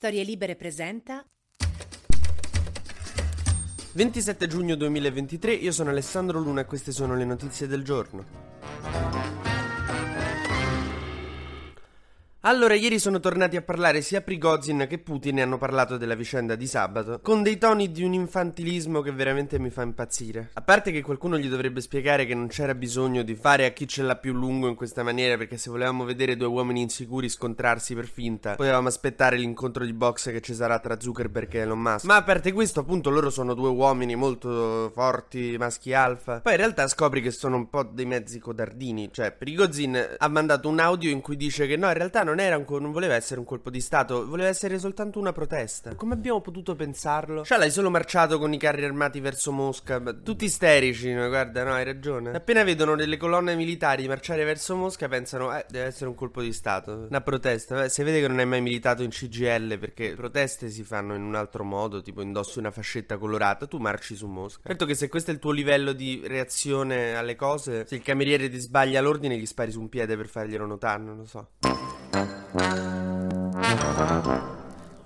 [0.00, 1.22] Storie Libere presenta
[3.92, 8.59] 27 giugno 2023, io sono Alessandro Luna e queste sono le notizie del giorno.
[12.44, 16.54] Allora, ieri sono tornati a parlare sia Prigozhin che Putin e hanno parlato della vicenda
[16.54, 20.48] di sabato, con dei toni di un infantilismo che veramente mi fa impazzire.
[20.54, 23.86] A parte che qualcuno gli dovrebbe spiegare che non c'era bisogno di fare a chi
[23.86, 27.94] ce l'ha più lungo in questa maniera, perché se volevamo vedere due uomini insicuri scontrarsi
[27.94, 32.06] per finta, potevamo aspettare l'incontro di box che ci sarà tra Zuckerberg e Elon Musk.
[32.06, 36.40] Ma a parte questo, appunto, loro sono due uomini molto forti, maschi alfa.
[36.40, 40.70] Poi in realtà scopri che sono un po' dei mezzi codardini, cioè Prigozhin ha mandato
[40.70, 43.14] un audio in cui dice che no, in realtà non non, era un, non voleva
[43.14, 45.94] essere un colpo di Stato, voleva essere soltanto una protesta.
[45.94, 47.44] Come abbiamo potuto pensarlo?
[47.44, 50.00] Cioè, l'hai solo marciato con i carri armati verso Mosca.
[50.00, 51.28] Tutti isterici, no?
[51.28, 52.32] guarda, no, hai ragione.
[52.32, 56.52] Appena vedono delle colonne militari marciare verso Mosca, pensano, eh, deve essere un colpo di
[56.52, 57.06] Stato.
[57.08, 57.88] Una protesta.
[57.88, 61.34] Se vede che non hai mai militato in CGL, perché proteste si fanno in un
[61.34, 64.62] altro modo, tipo indossi una fascetta colorata, tu marci su Mosca.
[64.66, 68.48] Certo che se questo è il tuo livello di reazione alle cose, se il cameriere
[68.48, 71.48] ti sbaglia l'ordine, gli spari su un piede per farglielo notare, non lo so.
[72.52, 74.59] Thank you.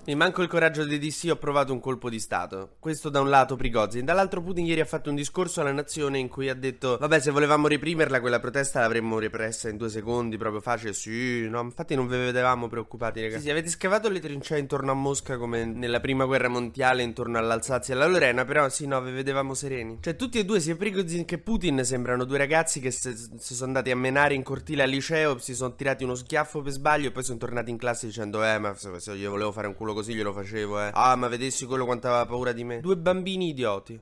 [0.07, 2.75] Mi manco il coraggio di sì, ho provato un colpo di Stato.
[2.77, 6.27] Questo da un lato Prigozhin, dall'altro Putin ieri ha fatto un discorso alla nazione in
[6.27, 10.61] cui ha detto Vabbè, se volevamo reprimerla, quella protesta l'avremmo repressa in due secondi, proprio
[10.61, 10.93] facile.
[10.93, 13.39] Sì, no, infatti non vi vedevamo preoccupati, ragazzi.
[13.39, 17.39] Sì, sì, avete scavato le trincee intorno a Mosca come nella prima guerra mondiale intorno
[17.39, 19.97] all'Alsazia e alla Lorena, però sì, no, vi vedevamo sereni.
[20.01, 23.89] Cioè, tutti e due, sia Prigozhin che Putin, sembrano due ragazzi che si sono andati
[23.89, 27.23] a menare in cortile al liceo, si sono tirati uno schiaffo per sbaglio e poi
[27.23, 30.33] sono tornati in classe dicendo Eh, ma se io volevo fare un culo così glielo
[30.33, 30.91] facevo, eh.
[30.93, 32.81] Ah, ma vedessi quello quanto aveva paura di me.
[32.81, 33.99] Due bambini idioti.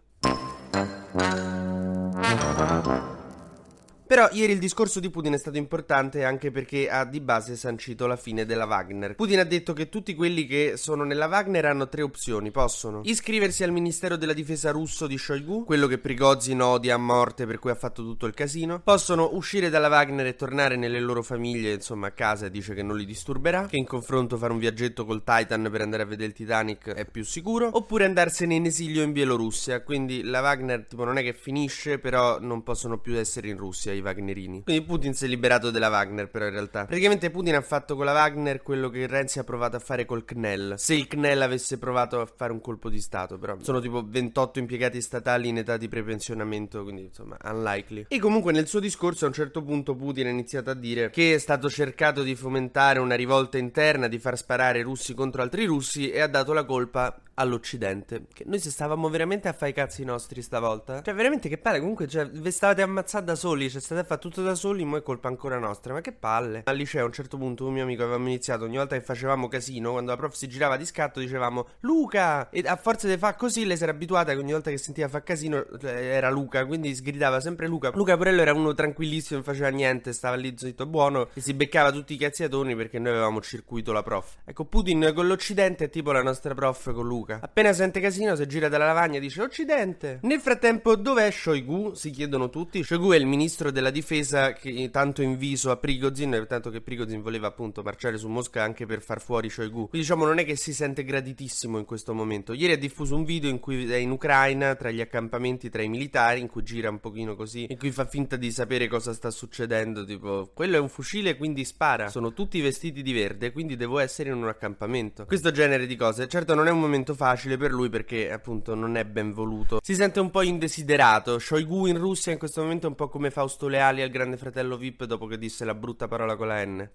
[4.13, 8.05] Però ieri il discorso di Putin è stato importante anche perché ha di base sancito
[8.05, 9.15] la fine della Wagner.
[9.15, 12.51] Putin ha detto che tutti quelli che sono nella Wagner hanno tre opzioni.
[12.51, 17.47] Possono iscriversi al Ministero della Difesa russo di Shoigu, quello che Prigozhin odia a morte
[17.47, 18.81] per cui ha fatto tutto il casino.
[18.83, 22.83] Possono uscire dalla Wagner e tornare nelle loro famiglie, insomma a casa e dice che
[22.83, 26.27] non li disturberà, che in confronto fare un viaggetto col Titan per andare a vedere
[26.27, 29.81] il Titanic è più sicuro, oppure andarsene in esilio in Bielorussia.
[29.81, 33.91] Quindi la Wagner tipo non è che finisce, però non possono più essere in Russia
[33.91, 34.63] i Wagnerini.
[34.63, 36.85] Quindi Putin si è liberato della Wagner, però in realtà.
[36.85, 40.25] Praticamente Putin ha fatto con la Wagner quello che Renzi ha provato a fare col
[40.25, 40.75] CNEL.
[40.77, 43.57] Se il CNEL avesse provato a fare un colpo di Stato, però.
[43.61, 48.05] Sono tipo 28 impiegati statali in età di prepensionamento, quindi insomma, unlikely.
[48.09, 51.35] E comunque nel suo discorso a un certo punto Putin ha iniziato a dire che
[51.35, 56.09] è stato cercato di fomentare una rivolta interna, di far sparare russi contro altri russi
[56.09, 58.25] e ha dato la colpa all'Occidente.
[58.33, 61.01] Che noi se stavamo veramente a fare i cazzi nostri stavolta.
[61.01, 61.79] Cioè, veramente che palle.
[61.79, 63.69] Comunque, cioè, vi stavate ammazzando da soli.
[63.69, 64.83] Cioè, state a fare tutto da soli.
[64.85, 65.93] Ma è colpa ancora nostra.
[65.93, 66.63] Ma che palle.
[66.65, 68.65] Al liceo, a un certo punto, un mio amico avevamo iniziato.
[68.65, 72.49] Ogni volta che facevamo casino, quando la prof si girava di scatto, dicevamo Luca.
[72.49, 75.07] E a forza di fare così, lei si era abituata che ogni volta che sentiva
[75.07, 76.65] fare casino cioè, era Luca.
[76.65, 77.91] Quindi sgridava sempre Luca.
[77.93, 80.13] Luca Porello era uno tranquillissimo, non faceva niente.
[80.13, 81.29] Stava lì zitto buono.
[81.33, 84.37] E si beccava tutti i cazziatoni perché noi avevamo circuito la prof.
[84.45, 87.22] Ecco, Putin con l'Occidente è tipo la nostra prof con Luca.
[87.31, 90.19] Appena sente casino, si gira dalla lavagna e dice Occidente.
[90.23, 91.93] Nel frattempo, dov'è Shoigu?
[91.93, 92.83] Si chiedono tutti.
[92.83, 97.47] Shoigu è il ministro della difesa che tanto inviso a Prigozhin, tanto che Prigozhin voleva
[97.47, 99.89] appunto marciare su Mosca anche per far fuori Shoigu.
[99.89, 102.53] Quindi diciamo non è che si sente graditissimo in questo momento.
[102.53, 105.87] Ieri ha diffuso un video in cui è in Ucraina, tra gli accampamenti tra i
[105.87, 109.31] militari, in cui gira un pochino così, in cui fa finta di sapere cosa sta
[109.31, 112.09] succedendo, tipo quello è un fucile quindi spara.
[112.09, 115.25] Sono tutti vestiti di verde, quindi devo essere in un accampamento.
[115.25, 116.27] Questo genere di cose.
[116.27, 119.79] Certo non è un momento facile per lui perché appunto non è ben voluto.
[119.81, 121.39] Si sente un po' indesiderato.
[121.39, 124.77] Shoigu in Russia in questo momento è un po' come Fausto Leali al grande fratello
[124.77, 126.89] VIP dopo che disse la brutta parola con la N.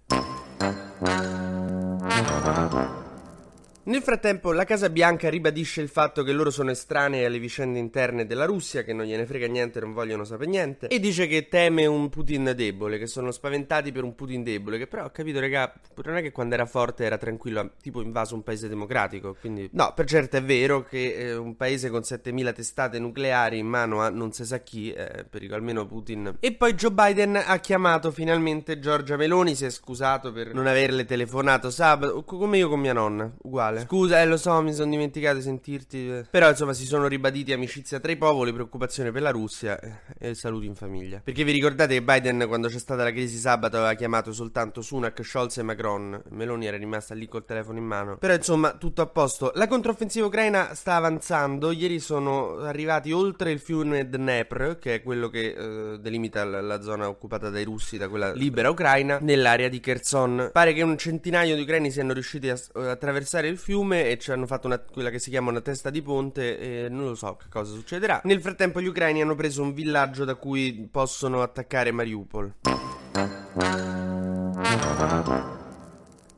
[3.88, 8.26] Nel frattempo, la Casa Bianca ribadisce il fatto che loro sono estranei alle vicende interne
[8.26, 11.86] della Russia, che non gliene frega niente, non vogliono sapere niente, e dice che teme
[11.86, 15.72] un Putin debole, che sono spaventati per un Putin debole, che però ho capito, raga,
[16.04, 19.70] non è che quando era forte era tranquillo, ha tipo invaso un paese democratico, quindi
[19.72, 24.02] no, per certo è vero che eh, un paese con 7000 testate nucleari in mano
[24.02, 26.36] a non si sa chi, eh, pericolo almeno Putin.
[26.40, 31.06] E poi Joe Biden ha chiamato finalmente Giorgia Meloni, si è scusato per non averle
[31.06, 33.86] telefonato sabato, come io con mia nonna, uguale male.
[33.86, 36.26] Scusa, eh, lo so, mi sono dimenticato di sentirti.
[36.30, 40.34] Però, insomma, si sono ribaditi amicizia tra i popoli, preoccupazione per la Russia eh, e
[40.34, 41.20] saluti in famiglia.
[41.22, 45.22] Perché vi ricordate che Biden, quando c'è stata la crisi sabato, aveva chiamato soltanto Sunak,
[45.22, 46.22] Scholz e Macron.
[46.30, 48.16] Meloni era rimasta lì col telefono in mano.
[48.16, 49.52] Però, insomma, tutto a posto.
[49.54, 51.70] La controffensiva ucraina sta avanzando.
[51.70, 56.80] Ieri sono arrivati oltre il fiume Dnepr, che è quello che eh, delimita la, la,
[56.80, 60.50] zona occupata dai russi, da quella libera ucraina, nell'area di Kherson.
[60.52, 64.32] Pare che un centinaio di ucraini siano riusciti a, a attraversare il fiume e ci
[64.32, 67.36] hanno fatto una, quella che si chiama una testa di ponte e non lo so
[67.36, 68.20] che cosa succederà.
[68.24, 72.54] Nel frattempo gli ucraini hanno preso un villaggio da cui possono attaccare Mariupol.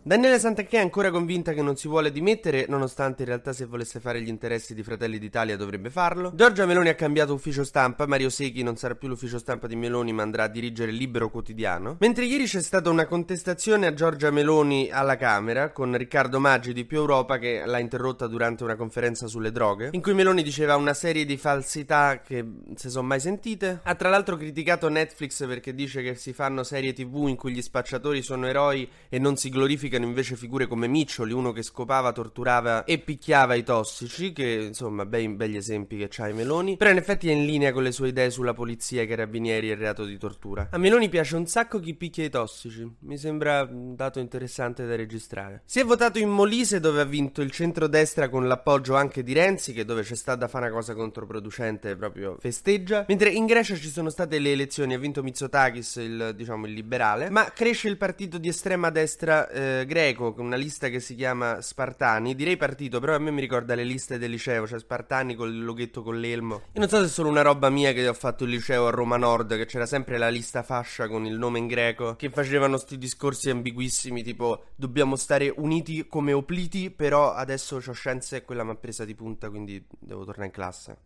[0.03, 4.01] Daniele Santacchè è ancora convinta che non si vuole dimettere, nonostante in realtà se volesse
[4.01, 6.33] fare gli interessi di Fratelli d'Italia dovrebbe farlo.
[6.35, 10.15] Giorgia Meloni ha cambiato ufficio stampa, Mario Secchi non sarà più l'ufficio stampa di Meloni
[10.15, 11.99] ma andrà a dirigere Libero Quotidiano.
[12.01, 16.87] Mentre ieri c'è stata una contestazione a Giorgia Meloni alla Camera con Riccardo Maggi di
[16.87, 20.95] Più Europa che l'ha interrotta durante una conferenza sulle droghe, in cui Meloni diceva una
[20.95, 22.43] serie di falsità che
[22.75, 23.81] se sono mai sentite.
[23.83, 27.61] Ha tra l'altro criticato Netflix perché dice che si fanno serie tv in cui gli
[27.61, 32.13] spacciatori sono eroi e non si glorificano glorificano invece figure come Miccioli, uno che scopava,
[32.13, 36.91] torturava e picchiava i tossici, che insomma bei, begli esempi che c'ha i Meloni, però
[36.91, 39.79] in effetti è in linea con le sue idee sulla polizia, i carabinieri e il
[39.79, 40.69] reato di tortura.
[40.71, 44.95] A Meloni piace un sacco chi picchia i tossici, mi sembra un dato interessante da
[44.95, 45.63] registrare.
[45.65, 49.73] Si è votato in Molise dove ha vinto il centrodestra con l'appoggio anche di Renzi,
[49.73, 53.89] che dove c'è stata da fare una cosa controproducente proprio festeggia, mentre in Grecia ci
[53.89, 58.39] sono state le elezioni, ha vinto Mitsotakis, il, diciamo il liberale, ma cresce il partito
[58.39, 63.19] di estrema destra eh, greco una lista che si chiama Spartani, direi partito, però a
[63.19, 66.63] me mi ricorda le liste del liceo, cioè Spartani con il loghetto con l'elmo.
[66.73, 68.91] Io non so se è solo una roba mia che ho fatto il liceo a
[68.91, 72.77] Roma Nord, che c'era sempre la lista fascia con il nome in greco, che facevano
[72.77, 78.65] sti discorsi ambiguissimi, tipo dobbiamo stare uniti come opliti, però adesso ho scienze e quella
[78.65, 80.97] mi ha presa di punta, quindi devo tornare in classe.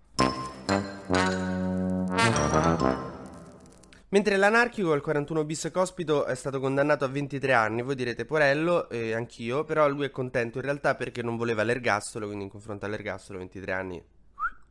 [4.14, 8.88] Mentre l'anarchico al 41 bis Cospito è stato condannato a 23 anni, voi direte Porello,
[8.88, 12.86] e anch'io, però lui è contento in realtà perché non voleva l'ergastolo, quindi in confronto
[12.86, 14.00] all'ergastolo 23 anni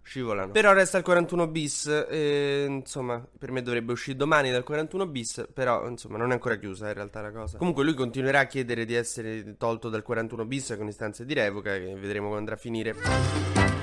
[0.02, 0.54] scivolano.
[0.54, 5.46] Però resta il 41 bis, e, insomma, per me dovrebbe uscire domani dal 41 bis,
[5.54, 7.58] però insomma non è ancora chiusa in realtà la cosa.
[7.58, 11.74] Comunque lui continuerà a chiedere di essere tolto dal 41 bis con istanze di revoca,
[11.74, 13.83] che vedremo quando andrà a finire.